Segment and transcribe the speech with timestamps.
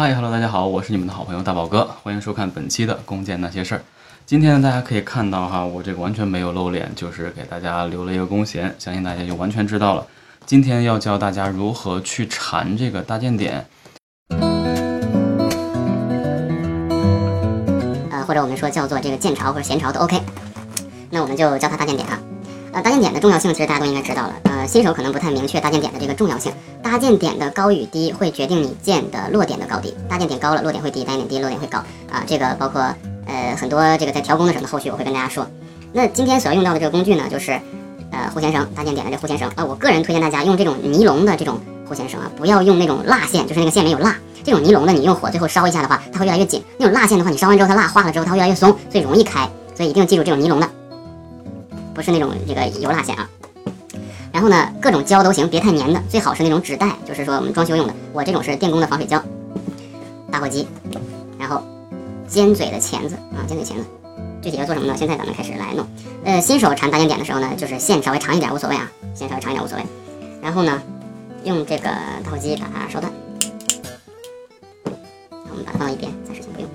[0.00, 3.82] 嗨，Hello，大家好，我是你们的好朋友大宝哥，欢迎收看本期的弓箭那些事儿。
[4.24, 10.06] 今天呢，大家可以看到哈，我这个完全没有露脸，就是给大家留了一个弓弦，相信大家就完全知道了。
[10.46, 13.66] 今天要教大家如何去缠这个搭箭点，
[18.10, 20.18] 呃，或者我们说叫做这个箭巢或者弦巢都 OK。
[21.10, 22.18] 那我们就叫它搭箭点啊。
[22.72, 24.34] 呃，搭箭点的重要性其实大家都应该知道了。
[24.44, 26.50] 呃，新手可能不太明确搭箭点的这个重要性。
[26.82, 29.94] 搭建点的高与低会决定你箭的落点的高低。
[30.08, 31.78] 搭建点高了，落点会低；搭建点低，落点会高。
[32.10, 32.82] 啊，这个包括
[33.26, 35.46] 呃很多这个在调弓的时候，后续我会跟大家说。
[35.92, 37.52] 那今天所要用到的这个工具呢，就是
[38.10, 39.48] 呃护弦绳，搭建点的这护弦绳。
[39.56, 44.16] 啊，我个人推荐大家用这种尼龙的这种护弦绳啊，不要用那种蜡线，就是那个线没有蜡。
[44.42, 46.62] 这种尼龙的，你用火最后烧一下的话，它会越来越紧。
[46.78, 49.48] 那种蜡线的话，你烧完之后它蜡化了之后，它会越来越松，所以容易开。
[49.74, 50.68] 所以一定记住这种尼龙的，
[51.94, 53.28] 不是那种这个油蜡线啊。
[54.32, 57.94] 然后呢，各种胶都行，别太粘的，最好是那种纸袋，就是说我们装修用的。
[58.12, 59.22] 我这种是电工的防水胶，
[60.30, 60.68] 打火机，
[61.38, 61.62] 然后
[62.28, 63.84] 尖嘴的钳子啊，尖嘴钳子。
[64.40, 64.94] 具体要做什么呢？
[64.96, 65.84] 现在咱们开始来弄。
[66.24, 69.84] 呃，新手缠搭箭点的时候呢，就是线稍微长一点无所谓啊，线稍微长一点无所谓。
[70.40, 70.80] 然后呢，
[71.44, 71.90] 用这个
[72.24, 73.12] 打火机把它烧断。
[75.50, 76.70] 我们把它放到一边，暂时先不用。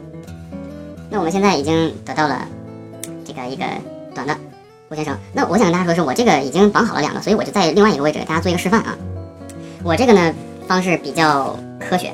[1.10, 2.48] 那我们现在已经得到了
[3.26, 3.66] 这个一个
[4.14, 4.38] 短的。
[4.96, 8.96] 先生，那我想跟大家说的，是我这个已经绑好了两个，所以我就在另外一个位置给大家做一个示范啊。
[9.84, 10.34] 我这个呢
[10.68, 12.14] 方式比较科学，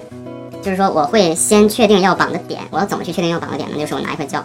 [0.62, 3.78] 就是说我会先确定要绑的点，我要怎么去确定要绑的点呢？
[3.78, 4.44] 就是我拿一块胶，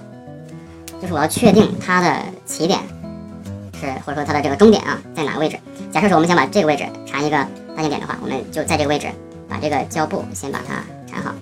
[1.01, 2.81] 就是我要确定它的起点
[3.81, 5.59] 是或者说它的这个终点啊在哪个位置。
[5.93, 7.37] 假设说我们想把这个位置缠一个
[7.75, 9.07] 搭箭点的话，我们就在这个位置
[9.49, 11.33] 把这个胶布先把它缠好。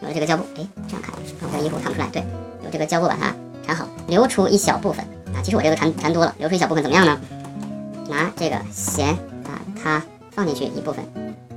[0.00, 2.22] 有了这个胶布，哎，这样看，我这衣服看不出来，对，
[2.64, 3.32] 有这个胶布把它
[3.64, 5.04] 缠好，留出一小部分。
[5.34, 7.20] 啊，其实我这个缠缠多了，留出一小部分怎么样呢？
[8.10, 10.02] 拿这个弦把它
[10.32, 11.04] 放进去一部分，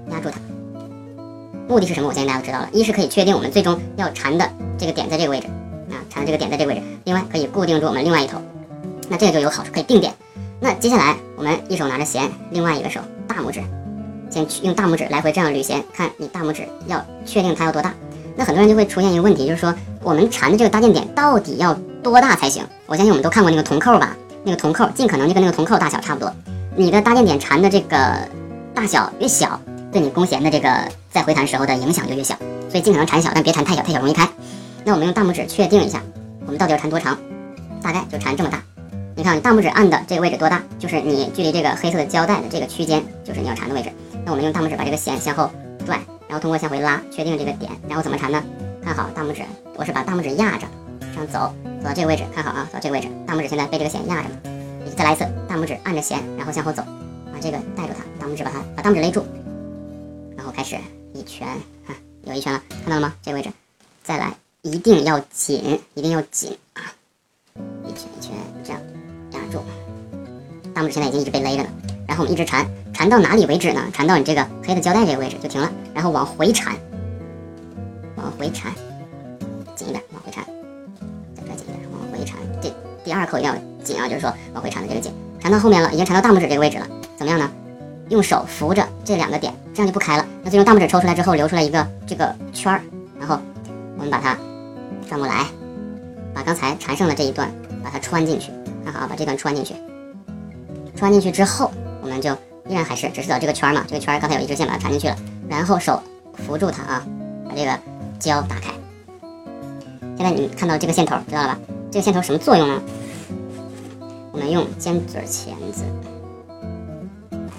[0.10, 0.40] 压住它。
[1.68, 2.08] 目的是什么？
[2.08, 2.70] 我相信大家都知道了。
[2.72, 5.48] 一是可以确定我们最终要缠的这个点在这个位置，
[5.90, 6.86] 啊，缠的这个点在这个位置。
[7.04, 8.40] 另外可以固定住我们另外一头，
[9.10, 10.14] 那这个就有好处，可以定点。
[10.60, 13.60] 那接下来我们一手拿着弦，另外一个手大拇指，
[14.30, 17.94] 先去用大拇指来回这样捋弦，看你大拇指要确定它要多大。
[18.38, 21.78] 那很多人就会出现一个问题，就是说我们缠的这个搭建点到底要？
[22.12, 22.64] 多大才行？
[22.86, 26.32] 我相信我们都看过那个铜扣吧，那个铜扣尽可能就跟那个铜扣大小差不多。
[26.76, 28.16] 你的搭建点缠的这个
[28.76, 29.60] 大小越小，
[29.92, 30.70] 对你弓弦的这个
[31.10, 32.36] 在回弹时候的影响就越小。
[32.70, 34.30] 所以尽可能缠小，但别缠太小，太小容易开。
[34.84, 36.00] 那我们用大拇指确定一下，
[36.46, 37.18] 我们到底要缠多长？
[37.82, 38.62] 大概就缠这么大。
[39.16, 40.62] 你看你大拇指按的这个位置多大？
[40.78, 43.90] 就是你距离这个黑色的胶带的这个区间，就是你要缠的位置。
[44.24, 45.50] 那我们用大拇指把这个弦向后
[45.88, 48.44] 拽，然后通过向回拉，确定这个点，然后怎么缠呢？
[48.84, 49.42] 看好大拇指，
[49.76, 50.68] 我是把大拇指压着。
[51.00, 51.54] 这样走，
[51.86, 54.30] 走到这个位置，看好啊，走到这个位置，大拇指现在被这个弦压着。
[54.98, 56.82] 再来一次，大拇指按着弦，然后向后走，
[57.32, 59.24] 把这个带住它，大拇指把它把大拇指勒住，
[60.36, 60.76] 然后开始
[61.14, 61.48] 一拳，
[61.86, 61.94] 啊，
[62.24, 63.14] 有一拳了，看到了吗？
[63.22, 63.52] 这个位置，
[64.02, 66.82] 再来，一定要紧，一定要紧啊，
[67.84, 68.82] 一拳一拳这样
[69.34, 69.60] 压住，
[70.74, 71.70] 大拇指现在已经一直被勒着呢。
[72.08, 73.84] 然后我们一直缠，缠到哪里为止呢？
[73.94, 76.76] 缠到你这个黑的胶带这个位置就停了，然后往回缠，
[78.16, 78.74] 往回缠，
[83.16, 86.88] 二口一定要紧啊，就是说往回缠的这个紧，缠到后面了，已经缠到大拇指这个位置了，
[87.18, 87.50] 怎么样呢？
[88.10, 90.26] 用手扶着这两个点，这样就不开了。
[90.44, 92.82] 那最终大拇指抽出来之后，留出来一个这个圈儿，
[93.20, 93.40] 然后
[93.98, 94.38] 我们把它
[95.10, 95.46] 转过来，
[96.34, 97.52] 把刚才缠剩的这一段
[97.84, 98.52] 把它穿进去，
[98.84, 99.74] 看好啊，把这段穿进去。
[100.96, 101.72] 穿进去之后，
[102.02, 102.32] 我们就
[102.68, 105.16] 依然还是只是找这个圈儿嘛，这个圈儿刚才有一支线把它缠进去了，
[105.50, 106.02] 然后手
[106.46, 107.06] 扶住它啊，
[107.50, 107.72] 把这个
[108.20, 108.70] 胶打开。
[110.16, 111.60] 现在你看到这个线头，知道了吧？
[111.92, 112.82] 这个线头什么作用呢？
[114.36, 115.86] 我们用尖嘴钳子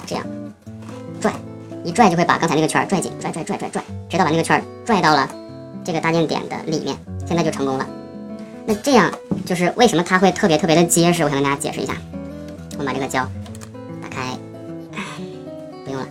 [0.07, 0.23] 这样
[1.19, 1.33] 拽，
[1.83, 5.27] 一拽就会把刚才那个圈拽紧，拽拽拽拽拽，直到把那个圈拽到了
[5.83, 6.95] 这个搭建点的里面，
[7.27, 7.89] 现在就成功了。
[8.67, 9.11] 那这样
[9.47, 11.25] 就是为什么它会特别特别的结实？
[11.25, 11.95] 我想跟大家解释一下。
[12.73, 13.27] 我们把这个胶
[14.03, 14.37] 打开，
[15.87, 16.07] 不用了。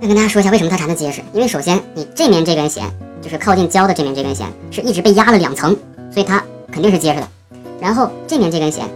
[0.00, 2.88] 那跟大家说一下为什么它缠的结实，因为首先你这面这根弦，
[3.20, 5.76] 就是靠近胶的这面这根弦，是一直被压了两层，
[6.12, 6.40] 所以它。
[6.70, 7.28] 肯定是结实的，
[7.80, 8.86] 然后这面这根弦，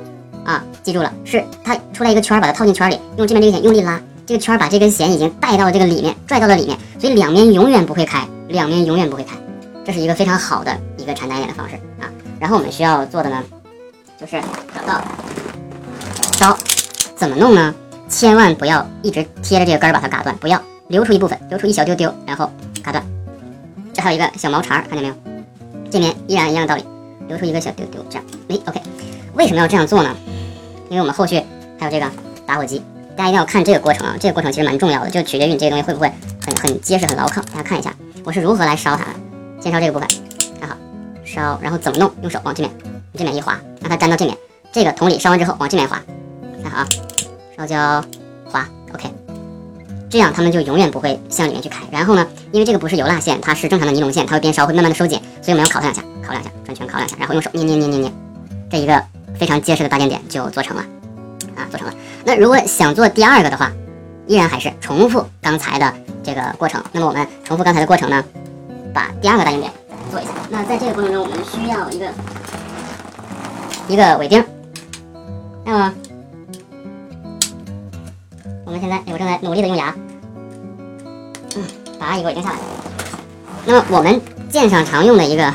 [0.44, 9.36] 啊，记住了，是它出来一个圈，把它套进圈里，用这边这个弦用力拉，这个圈把这根弦已经带到了这个里面，拽到了里面，所以两面永远不会开，两面永远不会开，
[9.84, 12.10] 这是一个非常好的一个缠单眼的方式啊。
[12.40, 13.42] 然后我们需要做的呢，
[14.20, 14.40] 就是
[14.74, 15.00] 找到
[16.40, 16.56] 刀，
[17.14, 17.74] 怎么弄呢？
[18.08, 22.50] 千万不要一直贴着这个根把它嘎断，不要留出一部分，留出一小丢丢，然后
[22.82, 23.04] 嘎断。
[23.92, 25.14] 这还有一个小毛茬，看见没有？
[25.90, 26.84] 这面依然一样道理。
[27.28, 28.82] 留出一个小丢丢，这样，哎，OK，
[29.34, 30.14] 为什么要这样做呢？
[30.92, 31.42] 因为我们后续
[31.80, 32.06] 还有这个
[32.46, 32.82] 打火机，
[33.16, 36.12] 大家一定要看这个过程啊，这个过程其实蛮重要的，就取决于你这个东西会不会
[36.44, 37.40] 很很结实、很牢靠。
[37.44, 37.94] 大家看一下，
[38.24, 39.10] 我是如何来烧它的。
[39.58, 40.06] 先烧这个部分，
[40.60, 40.76] 看好，
[41.24, 42.12] 烧，然后怎么弄？
[42.20, 42.70] 用手往这面，
[43.16, 44.36] 这面一划，让它粘到这面。
[44.70, 45.98] 这个同理烧完之后往这面划，
[46.62, 46.86] 看好啊，
[47.56, 48.04] 烧焦
[48.44, 49.08] 划，OK，
[50.10, 51.84] 这样它们就永远不会向里面去开。
[51.90, 58.12] 然后呢，因为这个不是油蜡线，它是正常的尼龙线，它会边烧会慢慢的收紧，所以我们要烤它两下，烤两下，转圈烤两下，然后用手捏捏捏捏捏，
[58.70, 59.02] 这一个
[59.42, 60.84] 非常结实的搭建点就做成了，
[61.56, 61.92] 啊，做成了。
[62.24, 63.72] 那如果想做第二个的话，
[64.28, 65.92] 依然还是重复刚才的
[66.22, 66.80] 这个过程。
[66.92, 68.24] 那么我们重复刚才的过程呢，
[68.94, 69.72] 把第二个大煎点
[70.12, 70.30] 做一下。
[70.48, 72.08] 那在这个过程中，我们需要一个
[73.88, 74.44] 一个尾钉。
[75.64, 75.92] 那么
[78.64, 79.92] 我们现在，我正在努力的用牙，
[81.56, 81.64] 嗯，
[81.98, 82.56] 拔一个尾钉下来。
[83.66, 85.52] 那么我们剑上常用的一个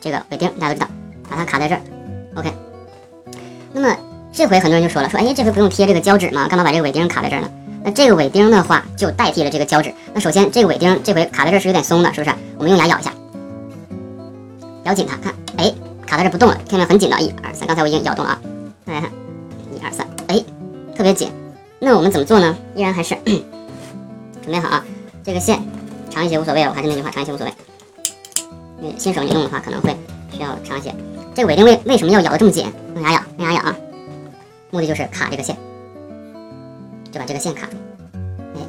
[0.00, 0.88] 这个尾钉，大家都知道，
[1.28, 1.82] 把它卡在这儿
[2.36, 2.50] ，OK。
[4.36, 6.46] 这回很多人就说了，说哎，这回不用贴这个胶纸吗？
[6.46, 7.48] 干嘛把这个尾钉卡在这儿呢？
[7.82, 9.90] 那这个尾钉的话，就代替了这个胶纸。
[10.12, 12.36] 那首先，这个尾钉这回卡在这儿是有点松的，是不是？
[12.58, 13.10] 我们用牙咬一下，
[14.84, 15.72] 咬紧它，看，哎，
[16.06, 18.40] 卡在这不动了，看到很紧的，一二三，刚才我已经咬动了啊，
[18.84, 19.10] 大家看，
[19.74, 20.44] 一二三，哎，
[20.94, 21.32] 特别紧。
[21.78, 22.54] 那我们怎么做呢？
[22.74, 24.84] 依然还是 准备好啊，
[25.24, 25.58] 这个线
[26.10, 27.52] 长一些无所谓，我还是那句话，长一些无所谓。
[28.82, 29.96] 因为新手你弄的话，可能会
[30.30, 30.94] 需要长一些。
[31.34, 32.70] 这个尾钉为为什么要咬得这么紧？
[32.94, 33.75] 用牙咬，用牙咬啊，
[34.76, 35.56] 目的就是卡这个线。
[37.10, 37.76] 就把这个线卡住，
[38.54, 38.60] 哎，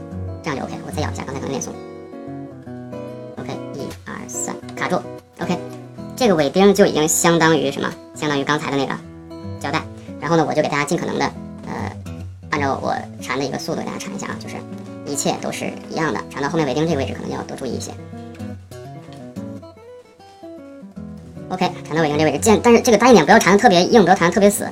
[0.42, 0.74] 这样就 OK。
[0.86, 1.74] 我再咬一下，刚才可能有点松。
[3.36, 4.96] OK，一二三，卡住。
[5.42, 5.58] OK，
[6.16, 7.92] 这个尾钉就已经相当于什么？
[8.16, 8.94] 相当于刚才的那个
[9.60, 9.84] 胶带。
[10.22, 11.26] 然后呢，我就给大家尽可能的，
[11.66, 11.92] 呃，
[12.52, 14.56] 按照我缠的一个速度给大家缠一下啊，就是
[15.06, 16.20] 一切都是一样的。
[16.30, 17.92] 缠到后面尾钉这个位置可能要多注意一些。
[21.50, 24.66] OK，缠到尾钉这个位置，见，但是这个单一点不要缠的特别硬，不要缠的特别死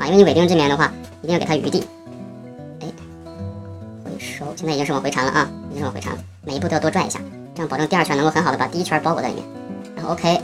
[0.00, 1.84] 啊，因为你尾钉这边的话，一定要给它余地。
[2.80, 2.88] 哎，
[4.02, 7.20] 回收现在已经是往回缠了啊，已经是往回缠了，每一步都要多拽一下，
[7.54, 9.44] 这样保证第二圈能够很好的把第一圈包裹在里面。
[9.94, 10.40] 然后 OK，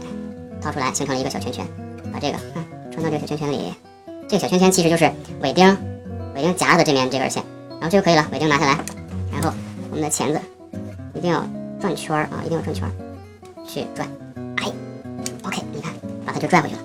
[0.60, 1.66] 掏出来形成了一个小圈圈，
[2.12, 2.62] 把这个啊
[2.92, 3.72] 穿到这个小圈圈里。
[4.28, 5.10] 这个小圈圈其实就是
[5.40, 5.74] 尾钉，
[6.34, 8.26] 尾钉夹着的这面这根线，然后这就可以了。
[8.32, 8.78] 尾钉拿下来，
[9.32, 9.50] 然后
[9.90, 10.40] 我们的钳子
[11.14, 11.42] 一定要
[11.80, 12.86] 转圈啊，一定要转圈
[13.66, 14.06] 去转。
[14.56, 14.70] 哎
[15.44, 15.92] ，OK，你看
[16.26, 16.82] 把它就拽回去了。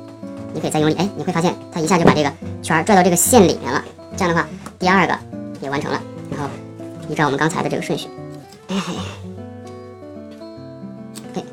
[0.54, 2.32] 你可以再用力，哎，你会发现它一下就把这个
[2.62, 3.84] 圈拽到这个线里面了。
[4.16, 4.48] 这样的话，
[4.80, 5.18] 第二个
[5.62, 6.02] 也完成了。
[6.30, 6.48] 然后。
[7.10, 8.08] 依照我们刚才的这个顺序，
[8.70, 8.82] 哎，
[11.34, 11.44] 对，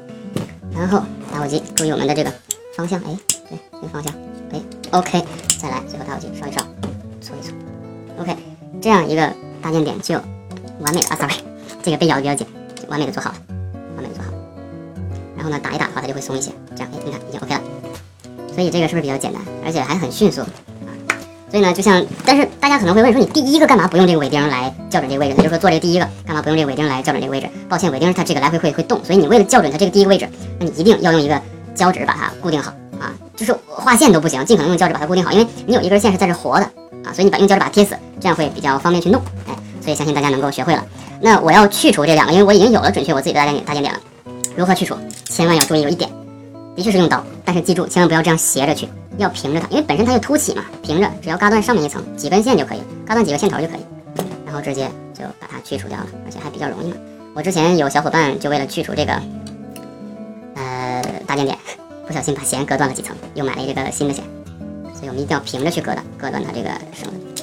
[0.71, 1.03] 然后
[1.33, 2.33] 打火机注意我们的这个
[2.77, 3.19] 方向，哎，
[3.51, 4.15] 对，这个方向，
[4.53, 4.61] 哎
[4.93, 5.25] ，OK，
[5.61, 6.61] 再来，最后打火机烧一烧，
[7.21, 7.53] 搓一搓
[8.21, 8.37] ，OK，
[8.81, 10.15] 这样一个搭建点就
[10.79, 11.35] 完美了啊，sorry，
[11.83, 12.47] 这个被咬的比较紧，
[12.87, 13.37] 完美的做好了，
[13.97, 14.31] 完美的做好，
[15.35, 17.61] 然后呢打一打的话它就会松一些，这样，哎，你看已经 OK 了，
[18.59, 20.43] 所以这个是不是比较简单，而且还很迅速？
[21.49, 25.37] 所以呢，就像，但是大家可能会问说，你第一个干嘛不用这个尾钉来校准这个位置？
[25.37, 27.49] 就是说做这个第一个干嘛不用这个尾钉来校准这个位置？
[27.69, 30.29] 抱歉，尾钉它这个来回会会动，所以你为了校准它这个第一个位置，
[30.59, 31.41] 那你一定要用一个
[31.73, 36.65] 胶纸把它固定好啊，就是画线都不行，尽可能用胶纸把它固定好，因为你有一根线是在这活的
[37.05, 39.23] 啊，所以你把用胶纸把它贴死，这样会比较方便去弄。
[39.47, 40.85] 哎，所以相信大家能够学会了。
[41.21, 44.01] 那我要去除这两个，因为我已经有了准确我自己的大点大点点了。
[44.57, 44.97] 如何去除？
[45.25, 46.11] 千万要注意有一点，
[46.79, 48.89] 的确是用刀，但是记住千万不要这样斜着去。
[49.17, 53.81] 要平着它，因为本身它就凸起嘛，平着，只要割断上面一层几根线就可以，割断几个线头就可以，
[54.47, 56.97] 然后直接就把它去除掉了，而且还比较容易嘛。
[57.35, 59.21] 我之前有小伙伴就为了去除这个，
[60.55, 61.59] 呃，大尖点，
[62.07, 64.23] 不小心把弦割断了几层，又买了一个新的弦，
[64.95, 67.43] 所以我们一定要平着去割的，割断它这个绳子。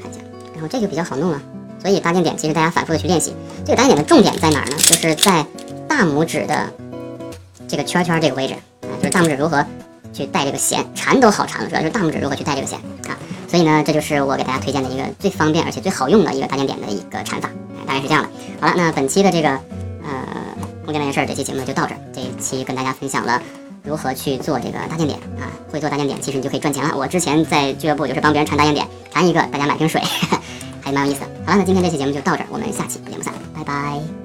[0.00, 0.20] 看一下，
[0.54, 1.42] 然后这个比较好弄啊，
[1.82, 3.34] 所以大尖点其实大家反复的去练习。
[3.62, 4.76] 这个大尖点的重点在哪儿呢？
[4.78, 5.44] 就是在
[5.86, 6.72] 大拇指的
[7.68, 9.64] 这个圈圈这个位置啊，就是大拇指如何。
[10.12, 12.78] 去带这个弦，缠都好缠，主要就是大拇指如何去带这个弦
[13.08, 13.18] 啊？
[13.48, 17.50] 所以呢，这就是我给大家推荐的一个最方便而且最好用的一个搭建点的一个缠法，
[17.84, 18.28] 大概是这样的。
[18.60, 20.54] 好了，那本期的这个呃
[20.84, 21.98] 空间那件事儿这期节目就到这儿。
[22.14, 23.42] 这一期跟大家分享了
[23.82, 26.96] 如何去做这个大尖点啊，会做大尖点，其实你就可以赚钱了。
[26.96, 30.00] 我之前在俱乐部就是帮别人缠大尖点，缠一个大家买瓶水，
[30.80, 31.26] 还蛮有意思的。
[31.44, 34.23] 好了，那今天这期节目就到这儿，我们下期不见不散，拜拜。